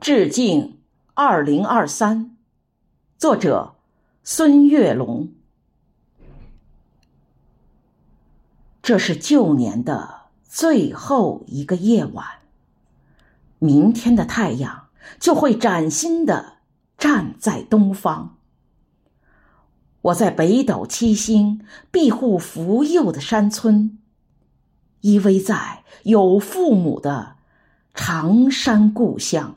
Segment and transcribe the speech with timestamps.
[0.00, 0.78] 致敬
[1.12, 2.34] 二零二三，
[3.18, 3.74] 作者
[4.24, 5.28] 孙月龙。
[8.80, 12.26] 这是旧年的最后一个夜晚，
[13.58, 16.54] 明天的太阳就会崭新的
[16.96, 18.38] 站在东方。
[20.00, 23.98] 我在北斗七星庇护福佑的山村，
[25.02, 27.36] 依偎在有父母的
[27.92, 29.56] 长山故乡。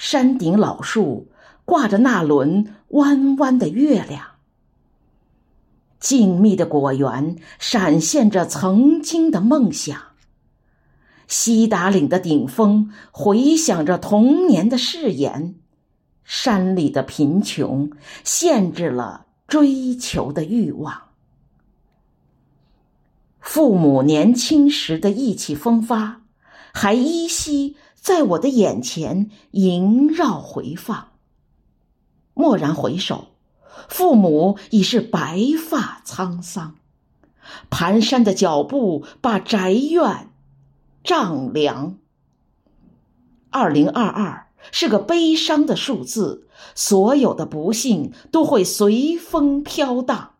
[0.00, 1.28] 山顶老树
[1.66, 4.28] 挂着那轮弯弯的月亮，
[5.98, 10.00] 静谧的果园闪现着曾经的梦想。
[11.28, 15.56] 西达岭的顶峰回响着童年的誓言，
[16.24, 17.92] 山里的贫穷
[18.24, 21.10] 限制了追求的欲望。
[23.38, 26.22] 父母年轻时的意气风发，
[26.72, 27.76] 还依稀。
[28.00, 31.08] 在我的眼前萦绕回放。
[32.34, 33.28] 蓦然回首，
[33.88, 36.76] 父母已是白发苍苍，
[37.68, 40.30] 蹒跚的脚步把宅院
[41.04, 41.98] 丈量。
[43.50, 50.32] 二零二二是个悲伤的数字，所有的不幸都会随风飘荡。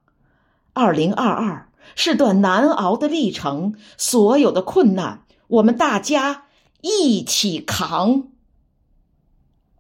[0.73, 6.45] 二零二二是段难熬的历程，所有的困难，我们大家。
[6.83, 8.29] 一起扛。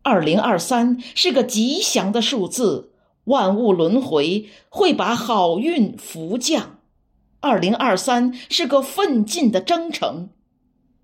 [0.03, 2.93] 二零二三是个吉祥的数字，
[3.25, 6.79] 万物轮回会把好运福降。
[7.41, 10.31] 二零二三是个奋进的征程，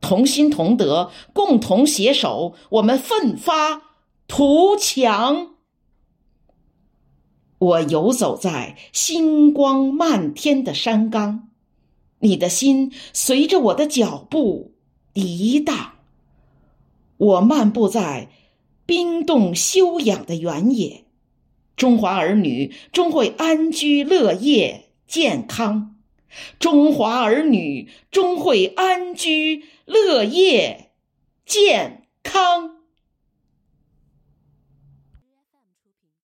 [0.00, 3.82] 同心同德，共同携手，我们奋发
[4.26, 5.54] 图强。
[7.58, 11.48] 我游走在星光漫天的山岗，
[12.18, 14.75] 你的心随着我的脚步。
[15.16, 15.92] 涤荡。
[17.16, 18.28] 我漫步在
[18.84, 21.04] 冰冻休养的原野，
[21.76, 25.96] 中华儿女终会安居乐业、健康。
[26.58, 30.90] 中华儿女终会安居乐业、
[31.46, 32.75] 健康。